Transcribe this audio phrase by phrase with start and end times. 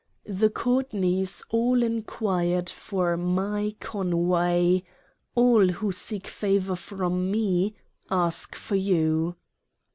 [0.25, 4.83] The Courtneys all enquired for MY CONWAY,
[5.35, 7.75] all who seek favor from me,
[8.09, 9.35] ask for you.